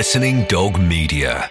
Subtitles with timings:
[0.00, 1.50] Listening Dog Media.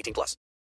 [0.01, 0.35] 18 plus.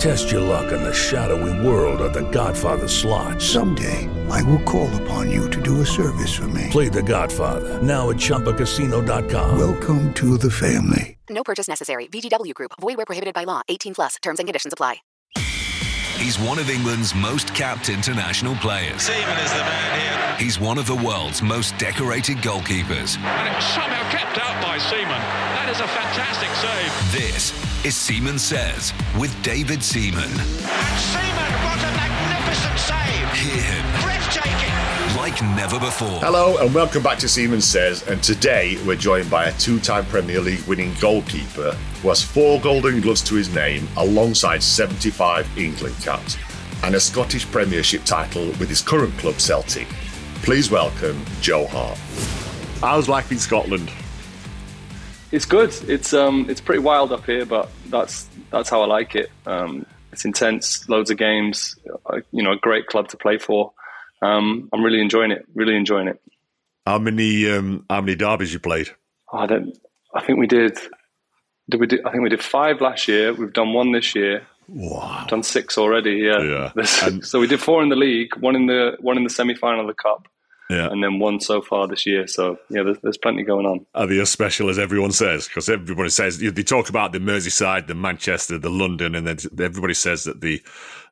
[0.00, 3.40] Test your luck in the shadowy world of The Godfather slot.
[3.40, 6.68] Someday, I will call upon you to do a service for me.
[6.70, 9.58] Play The Godfather now at ChumbaCasino.com.
[9.58, 11.16] Welcome to the family.
[11.30, 12.08] No purchase necessary.
[12.08, 12.72] VGW Group.
[12.80, 13.62] Void where prohibited by law.
[13.68, 14.16] 18 plus.
[14.22, 14.96] Terms and conditions apply.
[16.18, 19.02] He's one of England's most capped international players.
[19.02, 20.36] Seaman is the man here.
[20.36, 23.18] He's one of the world's most decorated goalkeepers.
[23.18, 25.51] And it's somehow kept out by Seaman.
[25.72, 27.12] That is a fantastic save.
[27.12, 30.24] This is Seaman Says with David Seaman.
[30.24, 30.30] And
[31.00, 33.32] Seaman, what a magnificent save.
[33.32, 35.16] Hear him Breathtaking.
[35.16, 36.20] like never before.
[36.20, 38.06] Hello and welcome back to Seaman Says.
[38.06, 41.72] And today we're joined by a two time Premier League winning goalkeeper
[42.02, 46.36] who has four golden gloves to his name alongside 75 England caps
[46.82, 49.88] and a Scottish Premiership title with his current club Celtic.
[50.42, 51.96] Please welcome Joe Hart.
[52.82, 53.90] How's life in Scotland?
[55.32, 55.74] It's good.
[55.88, 59.30] It's um, it's pretty wild up here, but that's that's how I like it.
[59.46, 61.76] Um, it's intense, loads of games.
[62.06, 63.72] uh, You know, a great club to play for.
[64.20, 65.46] Um, I'm really enjoying it.
[65.54, 66.20] Really enjoying it.
[66.86, 68.90] How many um, how many derbies you played?
[69.32, 69.76] I don't.
[70.14, 70.78] I think we did.
[71.70, 71.86] Did we?
[71.86, 73.32] Do, I think we did five last year.
[73.32, 74.46] We've done one this year.
[74.68, 75.24] Wow.
[75.28, 76.12] Done six already.
[76.16, 76.70] Yeah.
[76.76, 77.18] Yeah.
[77.22, 79.80] So we did four in the league, one in the one in the semi final
[79.80, 80.28] of the cup,
[80.70, 80.88] Yeah.
[80.90, 82.26] and then one so far this year.
[82.26, 83.84] So yeah, there's, there's plenty going on.
[83.94, 85.46] Are they as special as everyone says?
[85.46, 89.94] Because everybody says they talk about the Merseyside, the Manchester, the London, and then everybody
[89.94, 90.62] says that the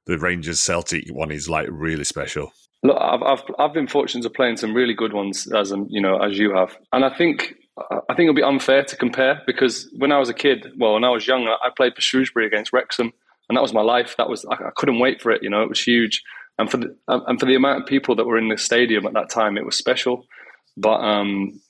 [0.06, 2.52] the Rangers Celtic one is like really special.
[2.82, 6.00] Look, I've, I've I've been fortunate to play in some really good ones, as you
[6.00, 7.54] know, as you have, and I think
[8.08, 11.04] I think it'll be unfair to compare because when I was a kid, well, when
[11.04, 13.12] I was young, I played for Shrewsbury against Wrexham,
[13.48, 14.14] and that was my life.
[14.16, 15.42] That was I couldn't wait for it.
[15.42, 16.22] You know, it was huge,
[16.60, 19.14] and for the and for the amount of people that were in the stadium at
[19.14, 20.26] that time, it was special.
[20.76, 21.60] But um,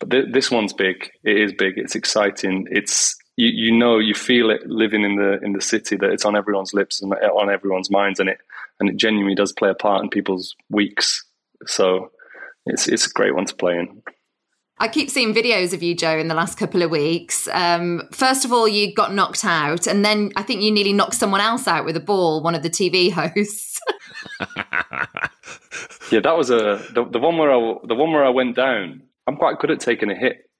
[0.00, 1.10] but th- this one's big.
[1.24, 1.74] It is big.
[1.76, 2.66] It's exciting.
[2.70, 6.24] It's you, you know you feel it living in the in the city that it's
[6.24, 8.38] on everyone's lips and on everyone's minds, and it
[8.80, 11.24] and it genuinely does play a part in people's weeks.
[11.66, 12.10] So
[12.66, 14.02] it's it's a great one to play in.
[14.82, 17.46] I keep seeing videos of you, Joe, in the last couple of weeks.
[17.52, 21.14] Um, first of all, you got knocked out, and then I think you nearly knocked
[21.14, 23.78] someone else out with a ball, one of the TV hosts.
[26.10, 29.02] Yeah, that was a the, the one where I the one where I went down.
[29.28, 30.50] I'm quite good at taking a hit,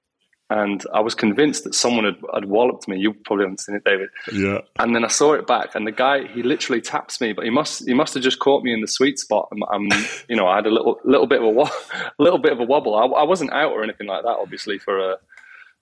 [0.61, 2.99] and I was convinced that someone had, had walloped me.
[2.99, 4.09] You probably haven't seen it, David.
[4.33, 4.59] Yeah.
[4.79, 7.51] And then I saw it back, and the guy he literally taps me, but he
[7.51, 9.49] must he must have just caught me in the sweet spot.
[9.53, 9.87] And I'm,
[10.29, 11.79] you know, I had a little little bit of a wo-
[12.19, 12.95] little bit of a wobble.
[12.95, 15.17] I, I wasn't out or anything like that, obviously for a,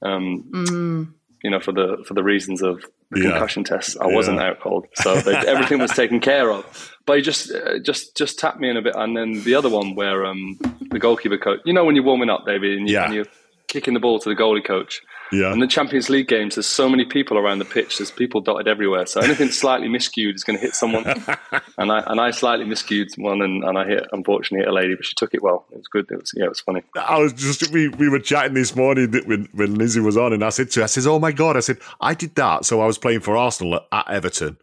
[0.03, 3.31] um, you know, for the for the reasons of the Yeah.
[3.31, 3.97] concussion tests.
[4.01, 4.51] I wasn't Yeah.
[4.51, 6.97] out cold, so they, everything was taken care of.
[7.07, 9.69] But he just uh, just just tapped me in a bit, and then the other
[9.69, 10.59] one where um,
[10.91, 13.05] the goalkeeper coach, you know, when you're warming up, David, and, you, Yeah.
[13.07, 13.27] and you're
[13.71, 15.03] kicking the ball to the goalie coach.
[15.33, 15.53] Yeah.
[15.53, 17.99] And the Champions League games, there's so many people around the pitch.
[17.99, 19.07] There's people dotted everywhere.
[19.07, 21.05] So anything slightly miscued is going to hit someone.
[21.79, 24.95] and I and I slightly miscued one, and, and I hit unfortunately hit a lady,
[24.95, 25.67] but she took it well.
[25.73, 26.11] It was good.
[26.11, 26.83] It was yeah, it was funny.
[26.97, 30.33] I was just we, we were chatting this morning that when when Lizzie was on,
[30.33, 32.65] and I said to her, I said, "Oh my god!" I said, "I did that."
[32.65, 34.59] So I was playing for Arsenal at, at Everton,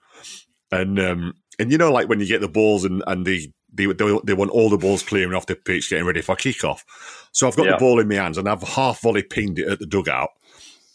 [0.71, 3.85] and um and you know like when you get the balls and and the they,
[3.85, 6.83] they, they want all the balls clearing off the pitch, getting ready for kickoff.
[7.31, 7.71] So I've got Yeah.
[7.73, 10.29] the ball in my hands, and I've half volley pinged it at the dugout,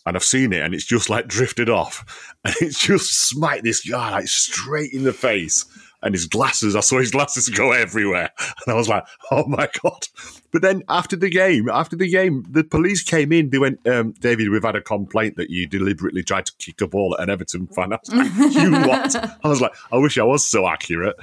[0.04, 3.88] and I've seen it, and it's just like drifted off, and it's just smite this
[3.88, 5.64] guy like straight in the face.
[6.02, 6.74] And his glasses.
[6.76, 10.06] I saw his glasses go everywhere, and I was like, "Oh my god!"
[10.52, 13.50] But then after the game, after the game, the police came in.
[13.50, 16.86] They went, um, "David, we've had a complaint that you deliberately tried to kick a
[16.86, 20.18] ball at an Everton fan." I was like, "You what?" I was like, "I wish
[20.18, 21.16] I was so accurate."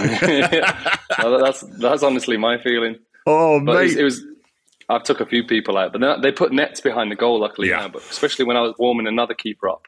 [1.22, 2.96] well, that's that's honestly my feeling.
[3.26, 3.96] Oh, but mate.
[3.96, 4.34] It was, it was
[4.88, 7.40] I took a few people out, but they put nets behind the goal.
[7.40, 7.78] Luckily, Yeah.
[7.80, 9.86] now, but especially when I was warming another keeper up,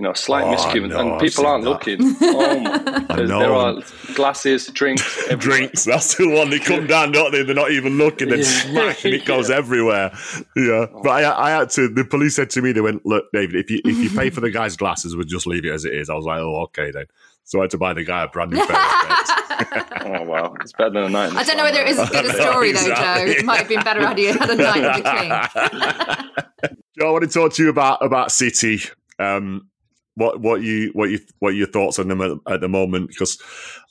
[0.00, 1.68] you know, slight Oh, miscue, no, and I've people aren't that.
[1.70, 2.16] looking.
[2.22, 3.16] Oh my!
[3.26, 3.82] There are
[4.14, 5.58] glasses, drinks, everywhere.
[5.58, 5.84] Drinks.
[5.84, 6.48] That's the one.
[6.48, 7.42] They come down, don't they?
[7.42, 8.30] They're not even looking.
[8.30, 8.44] Then Yeah.
[8.62, 9.56] smack, and it goes Yeah.
[9.56, 10.10] everywhere.
[10.56, 10.86] Yeah.
[11.02, 11.88] But I, I had to.
[11.88, 14.40] The police said to me, they went, "Look, David, if you if you pay for
[14.40, 16.90] the guy's glasses, we'll just leave it as it is." I was like, "Oh, okay
[16.92, 17.04] then."
[17.44, 20.06] So I had to buy the guy a brand new pair of.
[20.06, 21.28] Oh wow, it's better than a night.
[21.28, 23.24] in the I don't know whether it was as good a story though, Joe.
[23.26, 26.78] It might have been better had you had a night in between.
[26.98, 28.80] Joe, I want to talk to you about about City.
[29.18, 29.68] Um,
[30.14, 33.08] what what you what you what are your thoughts on them at, at the moment?
[33.08, 33.38] Because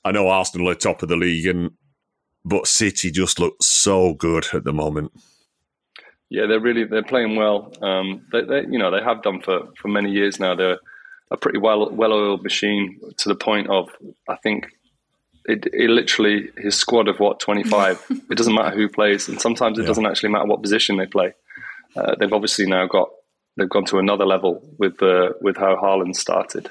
[0.06, 1.72] I know Arsenal are top of the league, and
[2.46, 5.12] but City just look so good at the moment.
[6.30, 7.74] Yeah, they're really they're playing well.
[7.82, 10.56] Um, they, they you know they have done for, for many years now.
[10.56, 10.78] They're
[11.32, 13.90] a pretty well well oiled machine to the point of
[14.28, 14.68] I think
[15.46, 18.04] it, it literally his squad of what twenty five.
[18.10, 19.88] it doesn't matter who plays, and sometimes it Yeah.
[19.88, 21.34] doesn't actually matter what position they play.
[21.96, 23.10] Uh, they've obviously now got
[23.60, 26.70] they've gone to another level with uh, with how Haaland started.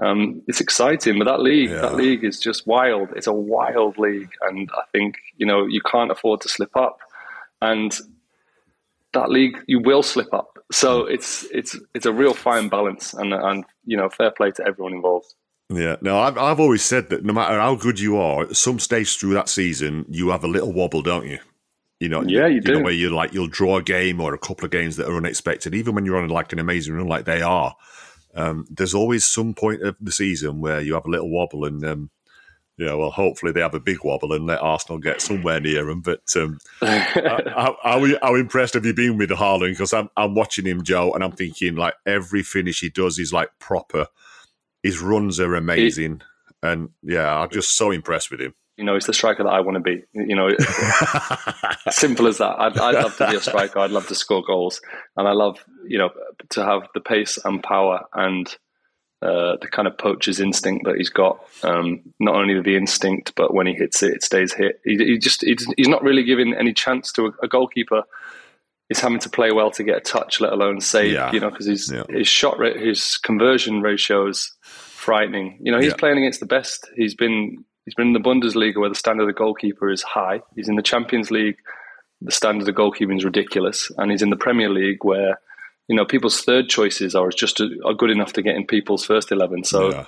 [0.00, 1.80] Um, it's exciting, but that league Yeah.
[1.80, 3.08] that league is just wild.
[3.16, 7.00] It's a wild league, and I think you know you can't afford to slip up.
[7.60, 7.98] And
[9.14, 10.58] that league you will slip up.
[10.70, 14.64] So it's it's it's a real fine balance, and and you know fair play to
[14.66, 15.34] everyone involved.
[15.70, 18.78] Yeah, no, I've I've always said that no matter how good you are, at some
[18.78, 21.38] stage through that season, you have a little wobble, don't you?
[22.00, 22.84] You know, Yeah, you know do.
[22.84, 25.74] where you like you'll draw a game or a couple of games that are unexpected,
[25.74, 27.74] even when you're on like an amazing run like they are.
[28.34, 31.84] Um, there's always some point of the season where you have a little wobble, and
[31.84, 32.10] um,
[32.76, 36.00] yeah, well, hopefully they have a big wobble and let Arsenal get somewhere near them.
[36.00, 39.70] But um, how, how, how impressed have you been with Haaland?
[39.70, 43.32] Because I'm I'm watching him, Joe, and I'm thinking like every finish he does is
[43.32, 44.06] like proper.
[44.84, 46.22] His runs are amazing,
[46.62, 48.54] and yeah, I'm just so impressed with him.
[48.78, 50.02] You know, it's the striker that I want to be.
[50.14, 50.48] You know,
[51.90, 52.58] simple as that.
[52.58, 53.78] I'd, I'd love to be a striker.
[53.80, 54.80] I'd love to score goals,
[55.16, 56.10] and I love you know
[56.50, 58.46] to have the pace and power and
[59.20, 61.40] uh, the kind of poacher's instinct that he's got.
[61.62, 64.80] Um, not only the instinct, but when he hits it, it stays hit.
[64.84, 68.04] He, he just he's, he's not really giving any chance to a, a goalkeeper.
[68.88, 71.12] He's having to play well to get a touch, let alone save.
[71.12, 71.30] Yeah.
[71.32, 72.04] You know, because his Yeah.
[72.08, 75.58] his shot rate, his conversion ratios frightening.
[75.60, 75.96] You know, he's Yeah.
[75.96, 76.88] playing against the best.
[76.96, 80.42] He's been he's been in the Bundesliga where the standard of the goalkeeper is high.
[80.54, 81.56] He's in the Champions League,
[82.20, 85.40] the standard of goalkeeping is ridiculous, and he's in the Premier League where
[85.86, 89.32] you know people's third choices are just are good enough to get in people's first
[89.32, 89.64] eleven.
[89.64, 90.04] So yeah.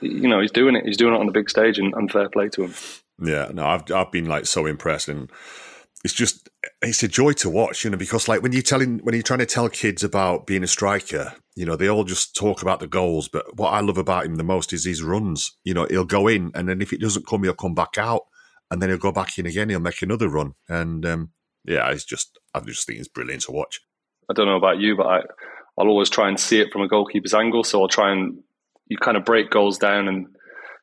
[0.00, 0.84] you know he's doing it.
[0.84, 2.74] He's doing it on the big stage, and, and fair play to him.
[3.22, 5.30] Yeah, no, I've I've been like so impressed, and
[6.04, 6.48] it's just
[6.82, 9.40] it's a joy to watch, you know, because like when you're telling when you're trying
[9.40, 12.86] to tell kids about being a striker, you know, they all just talk about the
[12.86, 15.56] goals, but what I love about him the most is his runs.
[15.64, 18.22] You know, he'll go in, and then if it doesn't come, he'll come back out,
[18.70, 19.68] and then he'll go back in again.
[19.68, 21.30] He'll make another run, and um,
[21.64, 23.80] yeah, it's just I just think it's brilliant to watch.
[24.30, 25.20] I don't know about you, but I,
[25.76, 27.64] I'll always try and see it from a goalkeeper's angle.
[27.64, 28.38] So I'll try and
[28.86, 30.26] you kind of break goals down and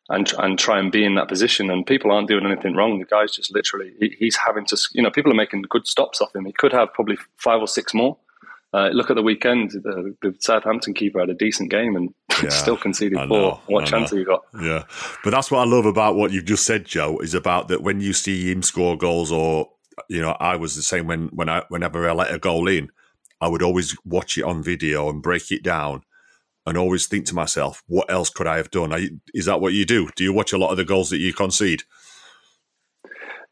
[0.10, 1.70] and and try and be in that position.
[1.70, 3.00] And people aren't doing anything wrong.
[3.00, 4.78] The guy's just literally he, he's having to.
[4.94, 6.46] You know, people are making good stops off him.
[6.46, 8.18] He could have probably five or six more.
[8.74, 9.72] Uh, look at the weekend.
[9.72, 13.60] The, the Southampton keeper had a decent game and Yeah, still conceded I four.
[13.68, 14.18] What I chance know.
[14.18, 14.44] have you got?
[14.62, 14.84] Yeah,
[15.24, 17.18] but that's what I love about what you've just said, Joe.
[17.20, 19.70] Is about that when you see him score goals, or
[20.10, 22.90] you know, I was the same when when I whenever I let a goal in,
[23.42, 26.04] I would always watch it on video and break it down,
[26.68, 29.20] and always think to myself, what else could I have done?
[29.34, 30.10] Is that what you do?
[30.16, 31.84] Do you watch a lot of the goals that you concede?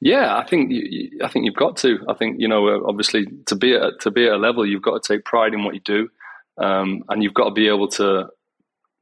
[0.01, 2.00] Yeah, I think you- I think you've got to.
[2.10, 4.81] I think you know, uh, obviously, to be at to be at a level, you've
[4.81, 6.10] got to take pride in what you do,
[6.57, 8.27] um, and you've got to be able to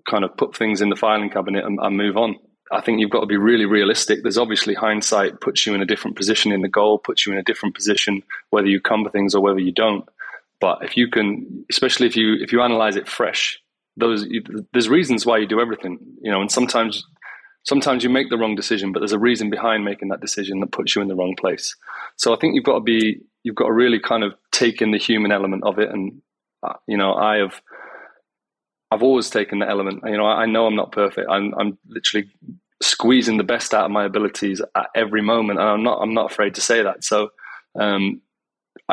[0.07, 2.35] kind of put things in the filing cabinet and, and move on.
[2.71, 4.21] I think you've got to be really realistic.
[4.21, 7.39] There's obviously hindsight puts you in a different position in the goal, puts you in
[7.39, 10.05] a different position whether you come for things or whether you don't.
[10.59, 13.59] But if you can, especially if you if you analyze it fresh,
[13.97, 14.25] those
[14.73, 17.05] there's reasons why you do everything, you know, and sometimes
[17.63, 20.71] sometimes you make the wrong decision, but there's a reason behind making that decision that
[20.71, 21.75] puts you in the wrong place.
[22.17, 24.91] So I think you've got to be, you've got to really kind of take in
[24.91, 25.89] the human element of it.
[25.89, 26.21] And,
[26.61, 27.61] uh, you know, I have,
[28.91, 31.29] I've always taken the element, you know, I, I know I'm not perfect.
[31.29, 32.29] I'm, I'm literally
[32.81, 35.59] squeezing the best out of my abilities at every moment.
[35.59, 37.03] And I'm not, I'm not afraid to say that.
[37.03, 37.29] So,
[37.79, 38.21] um,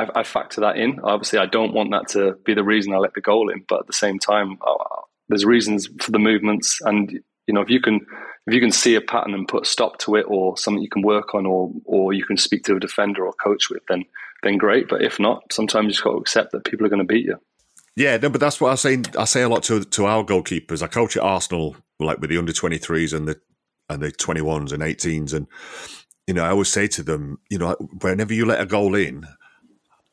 [0.00, 1.00] I, I factor that in.
[1.02, 3.80] Obviously, I don't want that to be the reason I let the goal in, but
[3.80, 7.80] at the same time, uh, there's reasons for the movements, and You know, if you
[7.80, 8.06] can
[8.46, 10.88] if you can see a pattern and put a stop to it, or something you
[10.88, 14.04] can work on, or or you can speak to a defender or coach with, then
[14.44, 14.88] then great.
[14.88, 17.24] But if not, sometimes you just got to accept that people are going to beat
[17.24, 17.38] you.
[17.96, 19.02] Yeah, no, but that's what I say.
[19.18, 20.82] I say a lot to to our goalkeepers.
[20.82, 23.40] I coach at Arsenal, like with the under twenty threes and the
[23.88, 25.48] and the twenty ones and eighteens, and
[26.28, 29.26] you know, I always say to them, you know, whenever you let a goal in,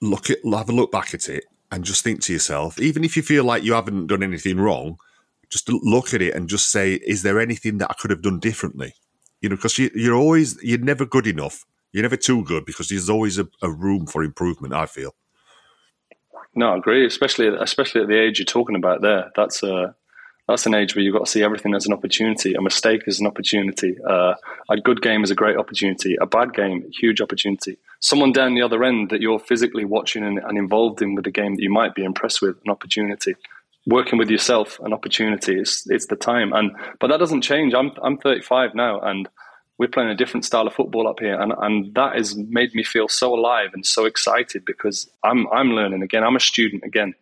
[0.01, 3.17] look at have a look back at it and just think to yourself, even if
[3.17, 4.97] you feel like you haven't done anything wrong,
[5.49, 8.39] just look at it and just say, is there anything that I could have done
[8.39, 8.93] differently?
[9.41, 11.65] You know, because you, you're always you're never good enough.
[11.91, 14.73] You're never too good because there's always a, a room for improvement.
[14.73, 15.15] I feel.
[16.55, 17.05] No, I agree.
[17.05, 19.31] Especially especially at the age you're talking about there.
[19.35, 19.95] That's a
[20.47, 22.53] that's an age where you've got to see everything as an opportunity.
[22.53, 23.97] A mistake is an opportunity.
[24.07, 24.33] Uh,
[24.69, 26.15] a good game is a great opportunity.
[26.19, 27.77] A bad game, huge opportunity.
[27.99, 31.31] Someone down the other end that you're physically watching and, and involved in with the
[31.31, 33.35] game that you might be impressed with, an opportunity.
[33.85, 35.59] Working with yourself, an opportunity.
[35.59, 36.53] It's it's the time.
[36.53, 37.73] And but that doesn't change.
[37.73, 39.29] I'm I'm 35 now, and
[39.77, 42.83] we're playing a different style of football up here, and and that has made me
[42.83, 46.23] feel so alive and so excited because I'm I'm learning again.
[46.23, 47.13] I'm a student again,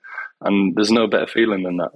[0.42, 1.92] and there's no better feeling than that.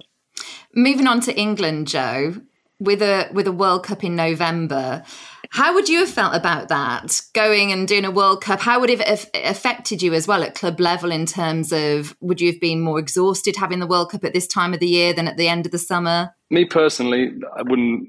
[0.74, 2.34] Moving on to England, Joe,
[2.78, 5.02] with a with a World Cup in November,
[5.50, 7.20] how would you have felt about that?
[7.34, 10.54] Going and doing a World Cup, how would it have affected you as well at
[10.54, 14.24] club level in terms of would you have been more exhausted having the World Cup
[14.24, 16.34] at this time of the year than at the end of the summer?
[16.50, 18.08] Me personally, I wouldn't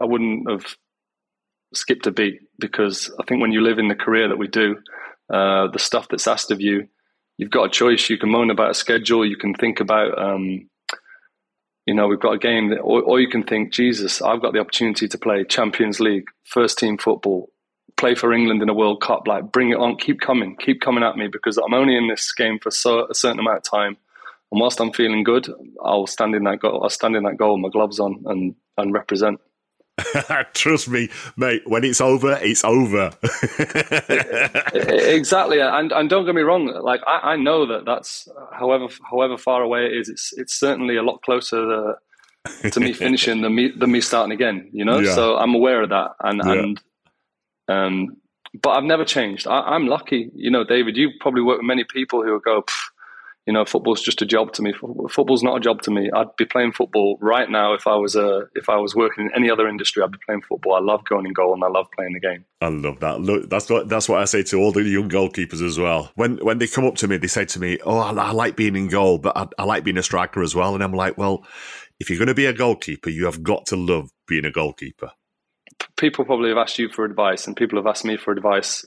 [0.00, 0.76] I wouldn't have
[1.72, 4.76] skipped a beat because I think when you live in the career that we do,
[5.32, 6.88] uh, the stuff that's asked of you,
[7.38, 8.10] you've got a choice.
[8.10, 9.24] You can moan about a schedule.
[9.24, 10.68] You can think about um,
[11.86, 14.52] you know, we've got a game that, or, or you can think, Jesus, I've got
[14.52, 17.50] the opportunity to play Champions League, first team football,
[17.96, 19.26] play for England in a World Cup.
[19.26, 22.32] Like, bring it on, keep coming, keep coming at me because I'm only in this
[22.32, 23.96] game for so, a certain amount of time.
[24.50, 25.48] And whilst I'm feeling good,
[25.82, 26.80] I'll stand in that goal.
[26.82, 29.40] I'll stand in that goal, my gloves on, and and represent.
[30.54, 31.62] Trust me, mate.
[31.66, 33.12] When it's over, it's over.
[34.74, 36.66] exactly, and and don't get me wrong.
[36.66, 40.08] Like I, I, know that that's however however far away it is.
[40.08, 41.96] It's it's certainly a lot closer
[42.62, 44.68] to, to me finishing than me than me starting again.
[44.72, 45.14] You know, yeah.
[45.14, 46.52] so I'm aware of that, and yeah.
[46.52, 46.82] and
[47.68, 48.16] um,
[48.60, 49.46] but I've never changed.
[49.46, 50.30] I, am lucky.
[50.34, 52.64] You know, David, you probably work with many people who go
[53.46, 54.72] you know, football's just a job to me.
[55.10, 56.10] Football's not a job to me.
[56.14, 59.34] I'd be playing football right now if I was a if I was working in
[59.34, 60.02] any other industry.
[60.02, 60.74] I'd be playing football.
[60.74, 62.44] I love going in goal and I love playing the game.
[62.60, 63.20] I love that.
[63.20, 66.12] Look, that's what that's what I say to all the young goalkeepers as well.
[66.14, 68.54] When when they come up to me, they say to me, "Oh, I, I like
[68.54, 71.18] being in goal, but I, I like being a striker as well." And I'm like,
[71.18, 71.44] "Well,
[71.98, 75.10] if you're going to be a goalkeeper, you have got to love being a goalkeeper."
[75.96, 78.84] People probably have asked you for advice and people have asked me for advice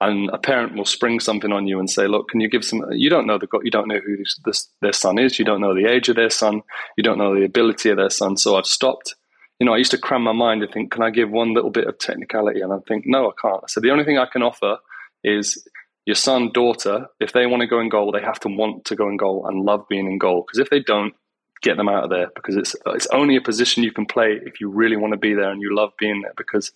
[0.00, 2.84] and a parent will spring something on you and say look can you give some
[2.92, 5.38] you don't know the you don't know who this, their son is.
[5.38, 6.62] You don't know the age of their son.
[6.96, 8.36] You don't know the ability of their son.
[8.36, 9.14] So i've stopped.
[9.58, 11.70] You know i used to cram my mind and think can i give one little
[11.70, 12.60] bit of technicality?
[12.60, 13.68] And i think no i can't.
[13.70, 14.78] So the only thing i can offer
[15.24, 15.66] is
[16.04, 18.96] your son daughter if they want to go in goal they have to want to
[18.96, 20.44] go in goal and love being in goal.
[20.46, 21.14] Because if they don't
[21.62, 24.60] get them out of there because it's it's only a position you can play if
[24.60, 26.72] you really want to be there and you love being there because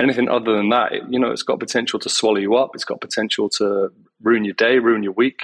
[0.00, 2.84] anything other than that it, you know it's got potential to swallow you up it's
[2.84, 3.90] got potential to
[4.22, 5.42] ruin your day ruin your week.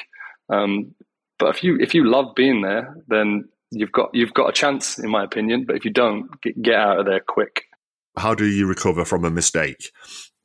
[0.48, 0.94] Um,
[1.38, 4.98] but if you if you love being there then you've got you've got a chance
[4.98, 7.64] in my opinion but if you don't get, get out of there quick.
[8.16, 9.92] How do you recover from a mistake?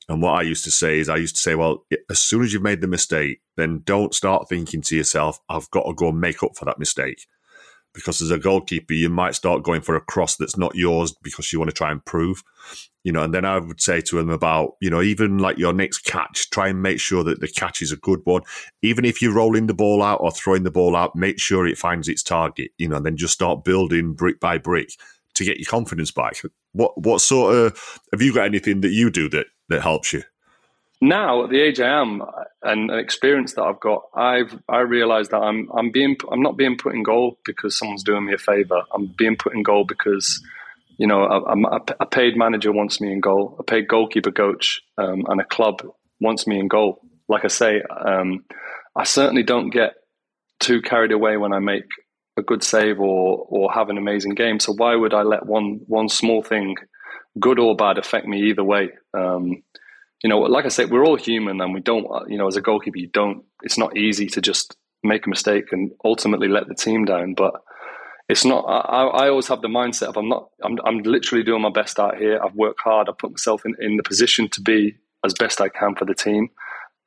[0.07, 2.53] And what I used to say is, I used to say, well, as soon as
[2.53, 6.21] you've made the mistake, then don't start thinking to yourself, I've got to go and
[6.21, 7.25] make up for that mistake
[7.95, 11.51] because as a goalkeeper, you might start going for a cross that's not yours because
[11.51, 12.43] you want to try and prove,
[13.03, 13.23] you know.
[13.23, 16.49] And then I would say to him about, you know, even like your next catch,
[16.49, 18.41] try and make sure that the catch is a good one.
[18.83, 21.77] Even if you're rolling the ball out or throwing the ball out, make sure it
[21.77, 24.89] finds its target, you know, and then just start building brick by brick
[25.35, 26.41] to get your confidence back.
[26.73, 30.23] What what sort of have you got anything that you do that that helps you?
[31.07, 32.21] Now at the age I am
[32.61, 36.57] and an experience that I've got, I've I realise that I'm I'm being I'm not
[36.57, 38.83] being put in goal because someone's doing me a favour.
[38.93, 40.41] I'm being put in goal because
[40.97, 45.23] you know a, a paid manager wants me in goal, a paid goalkeeper coach, um,
[45.27, 45.81] and a club
[46.19, 47.01] wants me in goal.
[47.27, 48.45] Like I say, um,
[48.95, 49.93] I certainly don't get
[50.59, 51.85] too carried away when I make
[52.37, 54.59] a good save or or have an amazing game.
[54.59, 56.75] So why would I let one one small thing,
[57.39, 58.89] good or bad, affect me either way?
[59.13, 59.63] Um,
[60.23, 62.55] you know, like I said, we're all human, and we don't, uh, you know, as
[62.55, 63.43] a goalkeeper, you don't.
[63.63, 67.33] It's not easy to just make a mistake and ultimately let the team down.
[67.33, 67.53] But
[68.27, 68.61] it's not.
[68.61, 70.49] I, I always have the mindset of I'm not.
[70.63, 72.39] I'm, I'm literally doing my best out here.
[72.43, 73.09] I've worked hard.
[73.09, 76.15] I put myself in, in the position to be as best I can for the
[76.15, 76.49] team,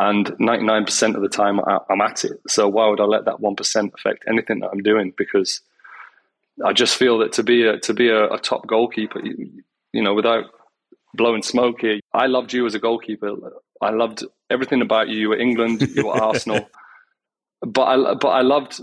[0.01, 2.41] and 99% of the time I'm at it.
[2.49, 5.13] So why would I let that one percent affect anything that I'm doing?
[5.17, 5.61] Because
[6.65, 10.15] I just feel that to be a to be a, a top goalkeeper, you know,
[10.15, 10.45] without
[11.15, 13.35] blowing smoke here, I loved you as a goalkeeper.
[13.81, 15.19] I loved everything about you.
[15.19, 16.69] You were England, you were Arsenal,
[17.63, 18.81] but I but I loved.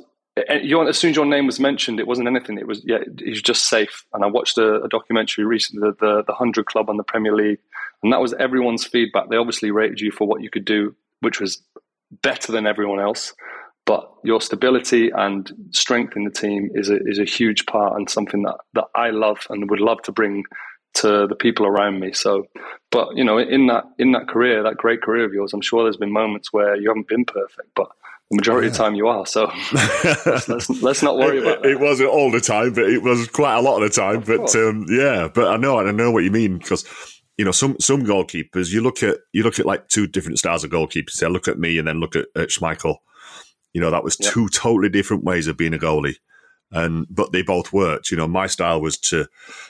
[0.61, 2.57] You, as soon as your name was mentioned, it wasn't anything.
[2.57, 4.05] It was yeah, he's just safe.
[4.13, 7.33] And I watched a, a documentary recently, the, the the Hundred Club on the Premier
[7.33, 7.59] League,
[8.03, 9.29] and that was everyone's feedback.
[9.29, 11.61] They obviously rated you for what you could do, which was
[12.21, 13.33] better than everyone else.
[13.85, 18.09] But your stability and strength in the team is a, is a huge part and
[18.09, 20.43] something that, that I love and would love to bring
[20.95, 22.13] to the people around me.
[22.13, 22.47] So,
[22.91, 25.83] but you know, in that in that career, that great career of yours, I'm sure
[25.83, 27.89] there's been moments where you haven't been perfect, but
[28.31, 28.71] the majority yeah.
[28.71, 29.25] of the time you are.
[29.25, 31.69] So let's, let's, let's, not worry about that.
[31.69, 34.17] It wasn't all the time, but it was quite a lot of the time.
[34.17, 36.85] Of but um, yeah, but I know I know what you mean because
[37.37, 40.63] you know some some goalkeepers you look at you look at like two different styles
[40.63, 41.11] of goalkeepers.
[41.11, 42.97] Say, look at me and then look at, at Schmeichel.
[43.73, 46.15] You know that was two totally different ways of being a goalie
[46.71, 48.11] and but they both worked.
[48.11, 49.25] You know, my style was to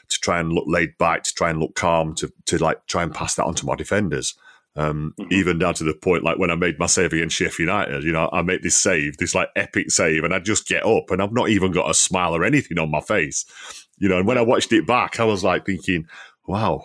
[0.09, 3.03] to try and look laid back, to try and look calm, to to like try
[3.03, 4.35] and pass that on to my defenders.
[4.77, 5.31] Um, mm-hmm.
[5.33, 8.11] Even down to the point like when I made my save against Sheffield United, you
[8.11, 11.21] know, I make this save, this like epic save, and I just get up and
[11.21, 13.45] I've not even got a smile or anything on my face,
[13.97, 14.17] you know.
[14.17, 16.07] And when I watched it back, I was like thinking,
[16.47, 16.83] wow,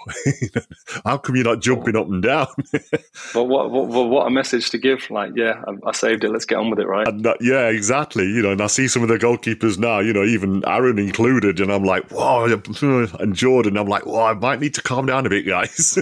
[1.04, 2.46] how come you're not jumping up and down?
[3.34, 5.10] but what, what, what a message to give!
[5.10, 6.30] Like, yeah, I, I saved it.
[6.30, 7.06] Let's get on with it, right?
[7.22, 8.24] That, yeah, exactly.
[8.24, 10.00] You know, and I see some of the goalkeepers now.
[10.00, 12.44] You know, even Aaron included, and I'm like, wow,
[12.82, 15.98] and Jordan, I'm like, well, I might need to calm down a bit, guys.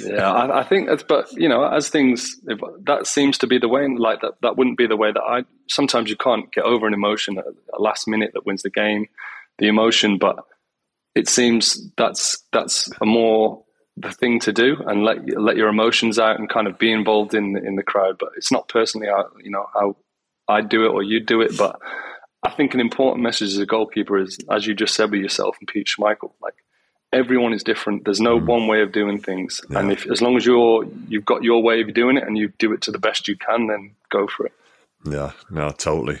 [0.00, 2.40] yeah, I, I, think that's, but you know, as things
[2.84, 3.82] that seems to be the way.
[3.82, 5.44] Like that, that wouldn't be the way that I.
[5.68, 9.06] Sometimes you can't get over an emotion at a last minute that wins the game,
[9.58, 10.44] the emotion, but
[11.14, 13.64] it seems that's that's a more
[13.96, 17.34] the thing to do and let let your emotions out and kind of be involved
[17.34, 18.16] in in the crowd.
[18.18, 19.96] But it's not personally how you know how
[20.48, 21.56] I do it or you do it.
[21.56, 21.78] But
[22.42, 25.56] I think an important message as a goalkeeper is, as you just said with yourself
[25.60, 26.54] and Pete Schmeichel, like
[27.12, 28.04] everyone is different.
[28.04, 28.46] There's no mm.
[28.46, 29.80] one way of doing things, yeah.
[29.80, 32.52] and if as long as you're you've got your way of doing it and you
[32.58, 34.52] do it to the best you can, then go for it.
[35.04, 36.20] Yeah, no, totally.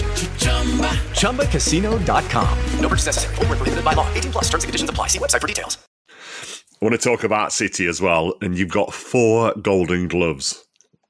[1.21, 2.57] ChumbaCasino.com.
[2.79, 3.35] No purchase necessary.
[3.35, 4.11] Full prohibited by law.
[4.13, 5.07] 18 plus terms and conditions apply.
[5.07, 5.77] See website for details.
[6.09, 8.33] I want to talk about City as well.
[8.41, 10.65] And you've got four golden gloves.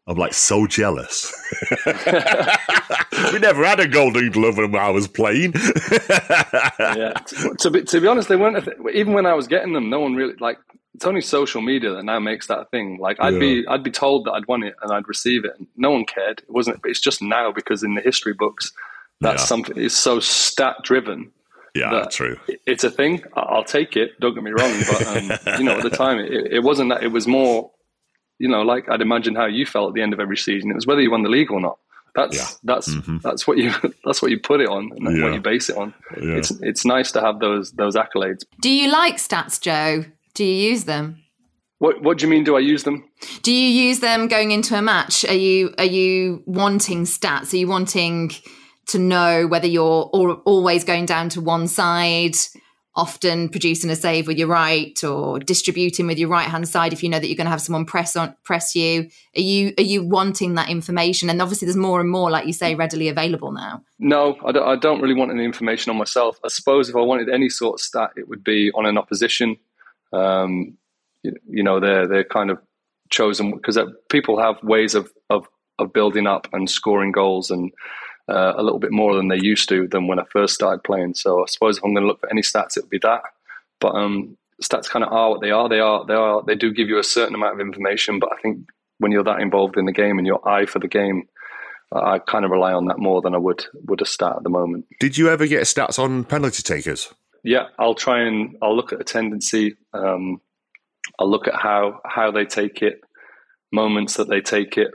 [0.07, 1.31] I'm like so jealous.
[1.85, 5.53] we never had a golden glove when I was playing.
[6.79, 8.65] yeah, to, to, be to be honest, they weren't.
[8.65, 10.57] Th- even when I was getting them, no one really like.
[10.95, 12.97] It's only social media that now makes that a thing.
[12.99, 13.39] Like I'd yeah.
[13.39, 16.03] be, I'd be told that I'd won it and I'd receive it, and no one
[16.03, 16.39] cared.
[16.39, 16.81] It wasn't.
[16.81, 18.73] But it's just now because in the history books,
[19.21, 19.45] that's yeah.
[19.45, 19.77] something.
[19.77, 21.31] It's so stat driven.
[21.73, 22.37] Yeah, that's true.
[22.65, 23.23] It's a thing.
[23.33, 24.19] I'll take it.
[24.19, 27.01] Don't get me wrong, but um, you know, at the time, it, it wasn't that.
[27.01, 27.71] It was more
[28.41, 30.71] you know, like I'd imagine how you felt at the end of every season.
[30.71, 31.77] It was whether you won the league or not.
[32.15, 32.47] That's yeah.
[32.63, 33.17] that's mm-hmm.
[33.21, 33.71] that's what you
[34.05, 35.23] that's what you put it on and yeah.
[35.23, 35.93] what you base it on.
[36.19, 36.37] Yeah.
[36.37, 38.43] It's it's nice to have those those accolades.
[38.59, 40.05] Do you like stats, Joe?
[40.33, 41.21] Do you use them?
[41.77, 42.43] What What do you mean?
[42.43, 43.07] Do I use them?
[43.43, 45.23] Do you use them going into a match?
[45.25, 47.53] Are you Are you wanting stats?
[47.53, 48.31] Are you wanting
[48.91, 50.03] to know whether you're
[50.45, 52.35] always going down to one side?
[52.95, 57.01] often producing a save with your right or distributing with your right hand side if
[57.01, 59.09] you know that you're going to have someone press on press you.
[59.35, 61.29] Are you are you wanting that information?
[61.29, 63.83] And obviously there's more and more like you say readily available now.
[63.99, 66.37] No I don't, I don't really want any information on myself.
[66.43, 69.57] I suppose if i wanted any sort of stat it would be on an opposition.
[70.11, 70.77] Um,
[71.23, 72.59] you, you, know they're they're kind of
[73.09, 73.77] chosen because
[74.09, 75.47] people have ways of, of
[75.79, 77.71] of building up and scoring goals and
[78.31, 81.15] uh, a little bit more than they used to than when I first started playing.
[81.15, 83.21] So I suppose if I'm going to look for any stats, it would be that.
[83.79, 85.67] But um, stats kind of are what they are.
[85.67, 88.19] They are they are they do give you a certain amount of information.
[88.19, 88.67] But I think
[88.99, 91.27] when you're that involved in the game and your eye for the game,
[91.91, 94.49] I kind of rely on that more than I would would a stat at the
[94.49, 94.85] moment.
[94.99, 97.13] Did you ever get stats on penalty takers?
[97.43, 99.75] Yeah, I'll try and I'll look at a tendency.
[99.93, 100.39] Um,
[101.19, 103.01] I'll look at how how they take it.
[103.71, 104.91] Moments that they take it,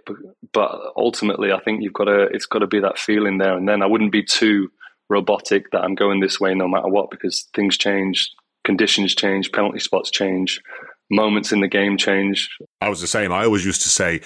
[0.53, 3.69] but, ultimately, I think you've got to it's got to be that feeling there, and
[3.69, 4.71] then I wouldn't be too
[5.09, 8.31] robotic that I'm going this way no matter what because things change,
[8.65, 10.61] conditions change, penalty spots change,
[11.11, 12.51] moments in the game change.
[12.81, 13.33] I was the same.
[13.33, 14.21] I always used to say,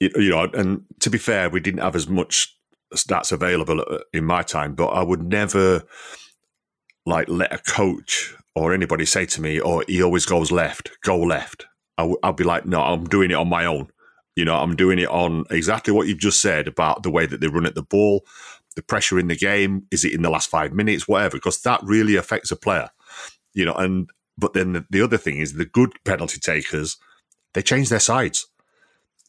[0.00, 2.54] you know, and to be fair, we didn't have as much
[2.94, 5.82] stats available uh, in my time, but I would never
[7.06, 11.18] like let a coach or anybody say to me, "Oh, he always goes left, go
[11.18, 11.66] left."
[11.98, 13.88] I w- I'll be like, "No, I'm doing it on my own."
[14.36, 17.40] You know, I'm doing it on exactly what you've just said about the way that
[17.40, 18.24] they run at the ball,
[18.76, 19.86] the pressure in the game.
[19.90, 21.36] Is it in the last five minutes, whatever?
[21.36, 22.88] Because that really affects a player.
[23.52, 24.08] You know, and
[24.38, 26.96] but then the, the other thing is the good penalty takers,
[27.54, 28.46] they change their sides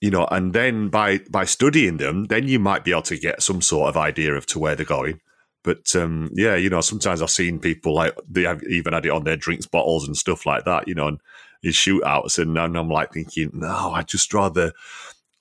[0.01, 3.41] you know, and then by by studying them, then you might be able to get
[3.43, 5.19] some sort of idea of to where they're going.
[5.69, 9.12] But um, yeah, you know, sometimes I've seen people like they have even had it
[9.12, 11.19] on their drinks bottles and stuff like that, you know, and
[11.62, 14.71] in shootouts, and, and I'm like thinking, no, I'd just rather,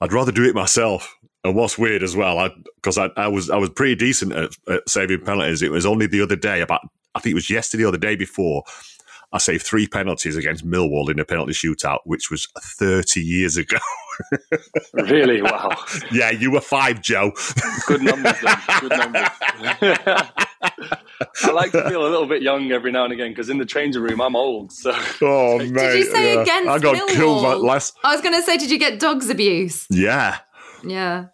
[0.02, 1.16] I'd rather do it myself.
[1.44, 4.50] And what's weird as well, because I, I, I, was I was pretty decent at,
[4.68, 5.62] at saving penalties.
[5.62, 6.82] It was only the other day, about
[7.14, 8.64] I think it was yesterday or the day before,
[9.30, 13.76] I saved three penalties against Millwall in a penalty shootout, which was 30 years ago.
[14.94, 15.42] really?
[15.42, 15.70] Wow.
[16.10, 17.32] Yeah, you were five, Joe.
[17.86, 18.56] Good numbers, then.
[18.80, 19.28] Good numbers.
[21.42, 23.66] I like to feel a little bit young every now and again because in the
[23.66, 24.72] changing room, I'm old.
[24.72, 24.92] So.
[25.20, 25.74] Oh, mate.
[25.74, 26.40] Did you say yeah.
[26.42, 27.08] against I got Millwall?
[27.08, 27.96] killed last.
[28.02, 29.86] I was going to say, did you get dogs abuse?
[29.90, 30.38] Yeah.
[30.84, 31.26] Yeah.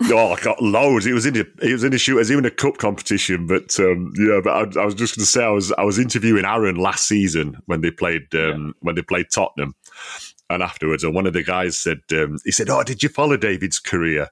[0.10, 1.06] oh, I got loads.
[1.06, 3.46] It was in the it was in the was even a cup competition.
[3.46, 5.98] But um, yeah, but I, I was just going to say I was I was
[5.98, 8.72] interviewing Aaron last season when they played um, yeah.
[8.80, 9.74] when they played Tottenham,
[10.48, 13.36] and afterwards, and one of the guys said um, he said, "Oh, did you follow
[13.36, 14.28] David's career?"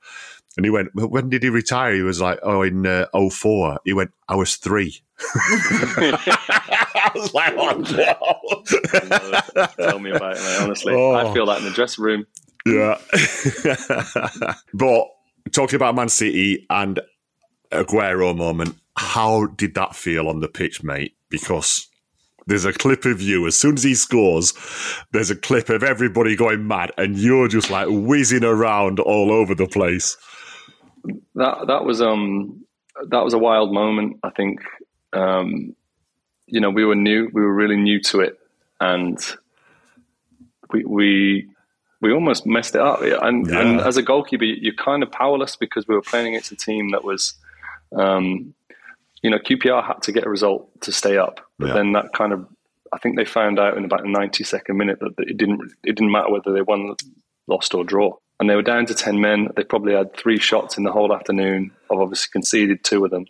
[0.57, 3.81] And he went, well, "When did he retire?" He was like, "Oh, in uh, 04.
[3.85, 5.02] He went, "I was three.
[5.20, 7.72] I was like, "Oh
[9.57, 10.62] no!" Tell me about it, man.
[10.62, 11.14] Honestly, oh.
[11.14, 12.26] I feel that in the dressing room.
[12.64, 12.98] Yeah.
[14.72, 15.09] but
[15.52, 17.00] talking about Man City and
[17.72, 21.14] Aguero moment, how did that feel on the pitch, mate?
[21.28, 21.88] Because
[22.46, 24.52] there's a clip of you as soon as he scores.
[25.12, 29.54] There's a clip of everybody going mad, and you're just like whizzing around all over
[29.54, 30.16] the place.
[31.35, 32.64] That that was um
[33.09, 34.18] that was a wild moment.
[34.22, 34.61] I think
[35.12, 35.74] um,
[36.46, 38.38] you know we were new, we were really new to it,
[38.80, 39.18] and
[40.72, 41.48] we we
[42.00, 43.00] we almost messed it up.
[43.00, 43.61] And, yeah.
[43.61, 46.90] and as a goalkeeper, you're kind of powerless because we were playing against a team
[46.90, 47.35] that was,
[47.96, 48.54] um,
[49.22, 51.40] you know, QPR had to get a result to stay up.
[51.59, 51.74] But yeah.
[51.74, 52.46] then that kind of,
[52.92, 56.12] I think they found out in about the 92nd minute that it didn't it didn't
[56.12, 56.94] matter whether they won,
[57.46, 58.16] lost, or draw.
[58.38, 59.48] And they were down to 10 men.
[59.56, 61.70] They probably had three shots in the whole afternoon.
[61.90, 63.26] I've obviously conceded two of them.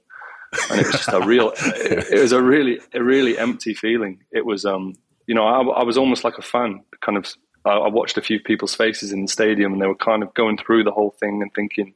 [0.70, 4.24] And it was just a real, it, it was a really, a really empty feeling.
[4.33, 4.94] It was, um,
[5.26, 7.33] you know, I, I was almost like a fan, kind of
[7.70, 10.59] I watched a few people's faces in the stadium and they were kind of going
[10.59, 11.94] through the whole thing and thinking,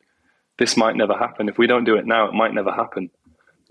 [0.59, 1.49] this might never happen.
[1.49, 3.11] If we don't do it now, it might never happen.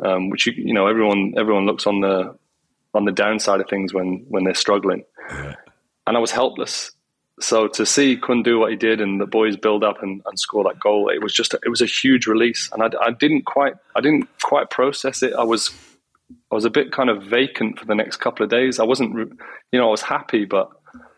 [0.03, 2.35] Um, which you, you know, everyone everyone looks on the
[2.93, 5.03] on the downside of things when when they're struggling.
[5.29, 5.55] Yeah.
[6.07, 6.91] And I was helpless.
[7.41, 10.39] So to see Kun do what he did and the boys build up and, and
[10.39, 12.69] score that goal, it was just a, it was a huge release.
[12.73, 15.33] And I, I didn't quite I didn't quite process it.
[15.33, 15.71] I was
[16.51, 18.79] I was a bit kind of vacant for the next couple of days.
[18.79, 19.15] I wasn't,
[19.71, 20.69] you know, I was happy, but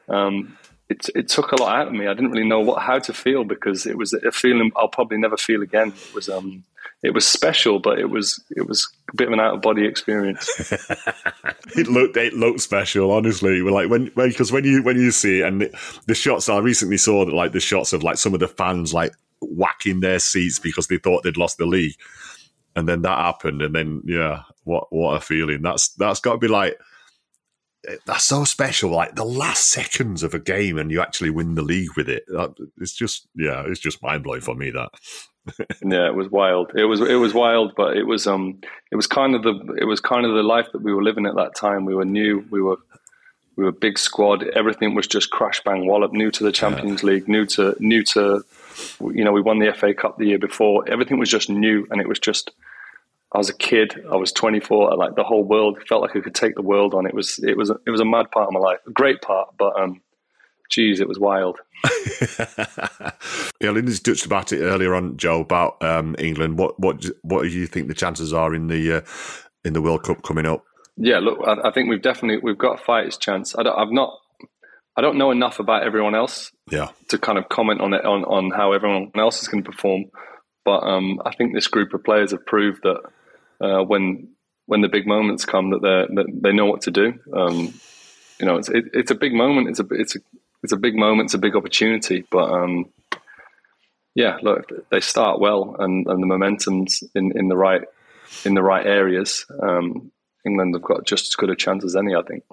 [0.09, 0.57] um,
[0.91, 2.07] it, it took a lot out of me.
[2.07, 5.17] I didn't really know what how to feel because it was a feeling I'll probably
[5.17, 5.89] never feel again.
[5.89, 6.63] It was um
[7.01, 9.85] it was special, but it was it was a bit of an out of body
[9.85, 10.49] experience.
[11.75, 13.61] it looked it looked special, honestly.
[13.61, 16.49] We're Like when because when, when, you when you see it and the, the shots
[16.49, 20.01] I recently saw that like the shots of like some of the fans like whacking
[20.01, 21.95] their seats because they thought they'd lost the league,
[22.75, 25.61] and then that happened, and then yeah, what what a feeling.
[25.61, 26.77] That's that's got to be like
[28.05, 28.91] that's so special.
[28.91, 32.23] Like the last seconds of a game, and you actually win the league with it.
[32.77, 34.71] It's just, yeah, it's just mind blowing for me.
[34.71, 34.89] That.
[35.83, 36.71] yeah, it was wild.
[36.75, 38.59] It was it was wild, but it was um
[38.91, 41.25] it was kind of the it was kind of the life that we were living
[41.25, 41.85] at that time.
[41.85, 42.45] We were new.
[42.51, 42.77] We were
[43.55, 44.47] we were a big squad.
[44.49, 46.13] Everything was just crash bang wallop.
[46.13, 47.09] New to the Champions yeah.
[47.09, 47.27] League.
[47.27, 48.43] New to new to
[49.01, 50.87] you know we won the FA Cup the year before.
[50.87, 52.51] Everything was just new, and it was just
[53.33, 53.95] I was a kid.
[54.11, 54.95] I was 24.
[54.97, 57.05] Like the whole world felt like I could take the world on.
[57.05, 59.49] It was it was it was a mad part of my life, a great part,
[59.57, 60.01] but um,
[60.69, 61.59] geez, it was wild.
[63.61, 66.57] yeah, Lindsay touched about it earlier on, Joe, about um, England.
[66.57, 69.01] What what what do you think the chances are in the uh,
[69.63, 70.65] in the World Cup coming up?
[70.97, 73.55] Yeah, look, I, I think we've definitely we've got a fighter's chance.
[73.55, 74.17] I have not.
[74.97, 78.25] I don't know enough about everyone else, yeah, to kind of comment on it on,
[78.25, 80.05] on how everyone else is going to perform.
[80.65, 82.99] But um, I think this group of players have proved that
[83.61, 84.29] uh, when
[84.65, 87.13] when the big moments come that they that they know what to do.
[87.33, 87.73] Um,
[88.39, 89.69] you know, it's it, it's a big moment.
[89.69, 90.19] It's a it's a
[90.63, 92.25] it's a big moment, it's a big opportunity.
[92.29, 92.91] But um,
[94.15, 97.81] yeah, look, they start well, and, and the momentum's in, in the right
[98.45, 99.45] in the right areas.
[99.61, 100.11] Um,
[100.45, 102.43] England have got just as good a chance as any, I think.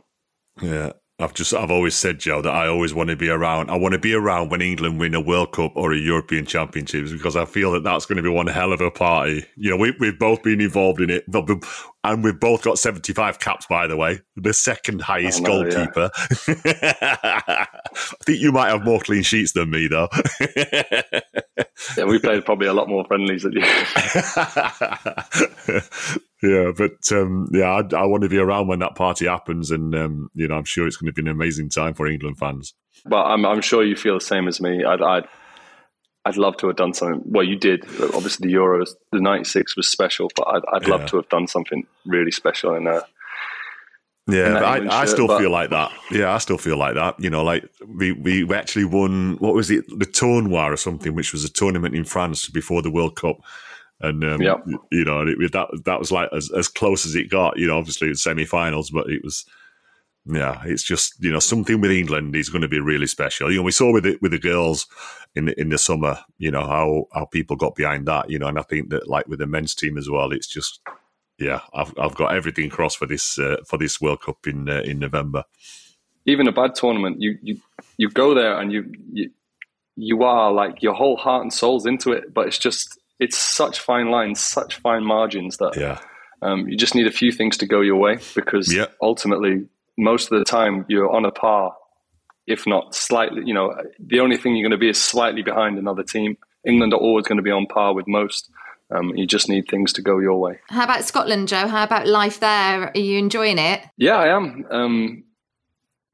[0.61, 3.73] Yeah, I've just I've always said, Joe, that I always want to be around.
[3.73, 7.11] I want to be around when England win a World Cup or a European Championships
[7.11, 9.45] because I feel that that's going to be one hell of a party.
[9.57, 11.25] You know, we, we've both been involved in it,
[12.05, 13.67] and we've both got seventy five caps.
[13.67, 16.11] By the way, the second highest know, goalkeeper.
[16.47, 17.67] Yeah.
[17.69, 20.09] I think you might have more clean sheets than me, though.
[21.97, 23.65] yeah, we played probably a lot more friendlies than you.
[26.43, 29.95] yeah, but um, yeah, I, I, want to be around when that party happens, and
[29.95, 32.75] um, you know, I'm sure it's going to be an amazing time for England fans.
[33.05, 34.85] But I'm, I'm sure you feel the same as me.
[34.85, 35.25] I'd, I'd,
[36.25, 37.23] I'd love to have done something.
[37.25, 37.85] Well, you did.
[38.15, 41.07] Obviously, the Euros, the '96 was special, but I'd, I'd love yeah.
[41.07, 43.03] to have done something really special in there.
[44.29, 45.91] Yeah, I, I, still but, feel like that.
[46.11, 47.19] Yeah, I still feel like that.
[47.19, 51.33] You know, like we, we actually won, what was it, the Tournoi or something, which
[51.33, 53.39] was a tournament in France before the World Cup
[54.01, 54.65] and um, yep.
[54.91, 57.59] you know it, that that was like as, as close as it got.
[57.59, 59.45] You know, obviously it's semi-finals, but it was
[60.27, 63.51] yeah, it's just you know something with England is going to be really special.
[63.51, 64.87] You know, we saw with it with the girls
[65.35, 66.19] in the, in the summer.
[66.39, 68.31] You know how how people got behind that.
[68.31, 70.81] You know, and I think that like with the men's team as well, it's just
[71.39, 74.83] yeah, I've I've got everything crossed for this uh, for this World Cup in uh,
[74.85, 75.45] in November.
[76.27, 77.61] Even a bad tournament, you you
[77.97, 79.31] you go there and you you
[79.97, 83.81] you are like your whole heart and soul's into it, but it's just it's such
[83.81, 85.99] fine lines, such fine margins that yeah.
[86.43, 88.87] um, you just need a few things to go your way because yeah.
[89.03, 91.75] ultimately, most of the time, you're on a par,
[92.47, 93.43] if not slightly.
[93.45, 96.37] You know, the only thing you're going to be is slightly behind another team.
[96.67, 98.51] England are always going to be on par with most.
[98.91, 100.61] Um, you just need things to go your way.
[100.69, 101.69] How about Scotland, Joe?
[101.69, 102.91] How about life there?
[102.95, 103.83] Are you enjoying it?
[103.99, 104.65] Yeah, I am.
[104.71, 105.25] Um,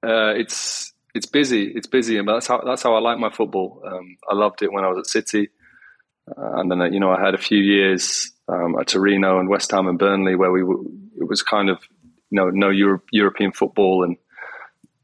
[0.02, 1.72] uh, it's it's busy.
[1.74, 3.80] It's busy, and that's how that's how I like my football.
[3.86, 5.50] Um, I loved it when I was at City.
[6.28, 9.48] Uh, and then, uh, you know, I had a few years um, at Torino and
[9.48, 10.62] West Ham and Burnley where we
[11.20, 11.78] it was kind of,
[12.30, 14.04] you know, no Euro- European football.
[14.04, 14.16] And,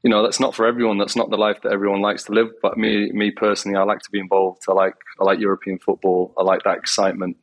[0.02, 0.98] you know, that's not for everyone.
[0.98, 2.48] That's not the life that everyone likes to live.
[2.62, 4.62] But me, me personally, I like to be involved.
[4.68, 6.32] I like, I like European football.
[6.38, 7.36] I like that excitement.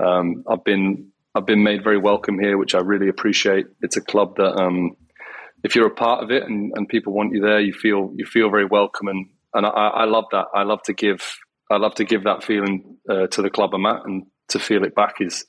[0.00, 3.66] Um, I've been, I've been made very welcome here, which I really appreciate.
[3.82, 4.96] It's a club that, um,
[5.64, 8.24] if you're a part of it and, and people want you there, you feel, you
[8.24, 9.08] feel very welcome.
[9.08, 10.46] And, and I, I love that.
[10.54, 11.38] I love to give
[11.70, 14.84] I love to give that feeling uh, to the club I'm at, and to feel
[14.84, 15.44] it back is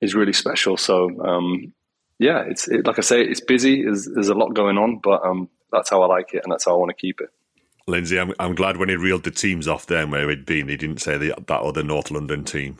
[0.00, 0.76] is really special.
[0.76, 1.72] So um,
[2.18, 3.82] yeah, it's it, like I say, it's busy.
[3.84, 6.64] There's, there's a lot going on, but um, that's how I like it, and that's
[6.64, 7.30] how I want to keep it.
[7.88, 10.76] Lindsay, I'm, I'm glad when he reeled the teams off there where he'd been, he
[10.76, 12.76] didn't say the, that other North London team.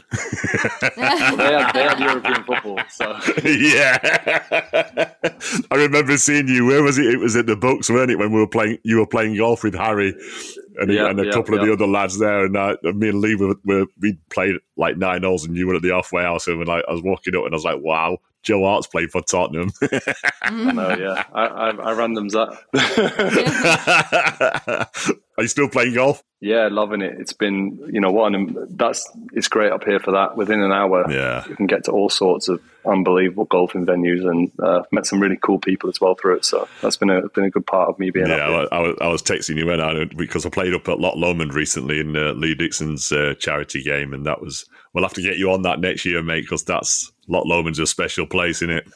[0.97, 3.19] well, they, had, they had European football, so.
[3.45, 5.15] yeah.
[5.71, 6.67] I remember seeing you.
[6.67, 7.07] Where was it?
[7.07, 8.19] It was at the Bucks, weren't it?
[8.19, 10.15] When we were playing, you were playing golf with Harry
[10.79, 11.61] and, yeah, and a yeah, couple yeah.
[11.61, 12.45] of the other lads there.
[12.45, 15.75] And uh, me and Lee were, were we played like nine holes, and you were
[15.75, 16.47] at the halfway house.
[16.47, 19.21] And like, I was walking up, and I was like, "Wow, Joe Hart's played for
[19.23, 19.73] Tottenham."
[20.43, 21.25] I know, yeah.
[21.33, 22.59] I, I, I ran them that.
[25.37, 26.23] Are you still playing golf?
[26.41, 27.17] Yeah, loving it.
[27.19, 30.37] It's been, you know, one that's it's great up here for that.
[30.37, 34.51] Within an hour, yeah, you can get to all sorts of unbelievable golfing venues and
[34.61, 36.45] uh, met some really cool people as well through it.
[36.45, 38.27] So that's been a been a good part of me being.
[38.27, 40.99] Yeah, I, I, was, I was texting you when I because I played up at
[40.99, 45.15] Loch Lomond recently in uh, Lee Dixon's uh, charity game, and that was we'll have
[45.15, 48.63] to get you on that next year, mate, because that's Loch Lomond's a special place,
[48.63, 48.89] isn't it?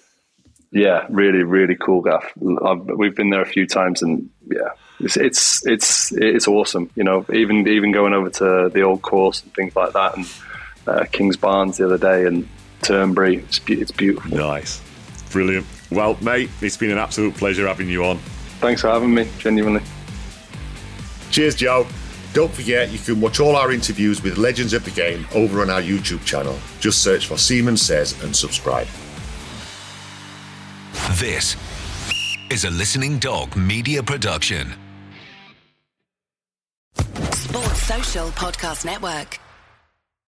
[0.72, 2.32] Yeah, really, really cool, Gaff.
[2.64, 6.90] I've, we've been there a few times, and yeah, it's, it's it's it's awesome.
[6.96, 10.24] You know, even even going over to the old course and things like that, and
[10.86, 12.48] uh, Kingsbarns the other day, and
[12.82, 13.36] Turnberry.
[13.38, 14.36] It's, it's beautiful.
[14.36, 14.80] Nice,
[15.30, 15.66] brilliant.
[15.90, 18.18] Well, mate, it's been an absolute pleasure having you on.
[18.60, 19.28] Thanks for having me.
[19.38, 19.82] Genuinely.
[21.30, 21.86] Cheers, Joe.
[22.32, 25.68] Don't forget, you can watch all our interviews with legends of the game over on
[25.68, 26.58] our YouTube channel.
[26.80, 28.86] Just search for Seaman Says and subscribe.
[31.14, 31.56] This
[32.50, 34.72] is a Listening Dog media production.
[36.94, 39.41] Sports Social Podcast Network.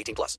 [0.00, 0.38] 18 plus.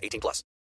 [0.01, 0.43] 18 plus.